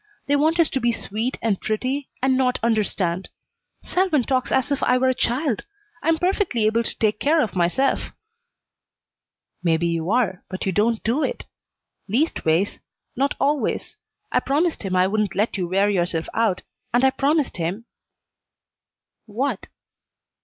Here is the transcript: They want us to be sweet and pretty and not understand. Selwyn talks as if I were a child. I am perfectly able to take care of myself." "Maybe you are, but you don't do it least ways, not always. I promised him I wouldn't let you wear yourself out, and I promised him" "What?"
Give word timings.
They 0.25 0.35
want 0.35 0.59
us 0.59 0.71
to 0.71 0.79
be 0.79 0.91
sweet 0.91 1.37
and 1.43 1.61
pretty 1.61 2.09
and 2.23 2.35
not 2.35 2.59
understand. 2.63 3.29
Selwyn 3.83 4.23
talks 4.23 4.51
as 4.51 4.71
if 4.71 4.81
I 4.81 4.97
were 4.97 5.09
a 5.09 5.13
child. 5.13 5.65
I 6.01 6.09
am 6.09 6.17
perfectly 6.17 6.65
able 6.65 6.81
to 6.81 6.97
take 6.97 7.19
care 7.19 7.39
of 7.39 7.55
myself." 7.55 8.11
"Maybe 9.61 9.85
you 9.85 10.09
are, 10.09 10.43
but 10.49 10.65
you 10.65 10.71
don't 10.71 11.03
do 11.03 11.21
it 11.21 11.45
least 12.07 12.45
ways, 12.45 12.79
not 13.15 13.35
always. 13.39 13.95
I 14.31 14.39
promised 14.39 14.81
him 14.81 14.95
I 14.95 15.05
wouldn't 15.05 15.35
let 15.35 15.55
you 15.57 15.67
wear 15.67 15.87
yourself 15.87 16.25
out, 16.33 16.63
and 16.91 17.03
I 17.03 17.11
promised 17.11 17.57
him" 17.57 17.85
"What?" 19.27 19.67